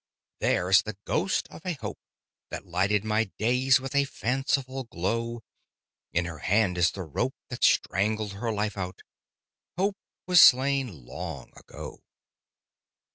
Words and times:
There's 0.39 0.81
the 0.81 0.97
ghost 1.05 1.47
of 1.51 1.63
a 1.63 1.73
Hope 1.73 1.99
That 2.49 2.65
lighted 2.65 3.05
my 3.05 3.25
days 3.37 3.79
with 3.79 3.93
a 3.93 4.05
fanciful 4.05 4.85
glow. 4.85 5.43
In 6.11 6.25
her 6.25 6.39
hand 6.39 6.75
is 6.79 6.89
the 6.89 7.03
rope 7.03 7.35
That 7.49 7.63
strangled 7.63 8.33
her 8.33 8.51
life 8.51 8.79
out. 8.79 9.03
Hope 9.77 9.97
was 10.25 10.41
slain 10.41 11.05
long 11.05 11.51
ago. 11.55 11.99